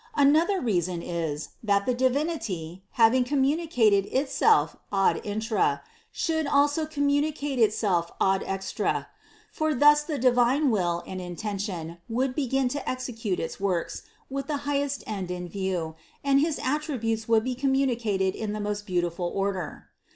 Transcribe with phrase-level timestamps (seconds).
[0.15, 8.09] Another reason is, that the Divinity, having communicated Itself ad infra, should also communicate Itself
[8.19, 9.09] ad extra;
[9.51, 14.57] for thus the divine will and intention would begin to execute its works with the
[14.65, 15.93] highest end in view,
[16.23, 19.89] and his attributes would be communicated in the most beautiful order.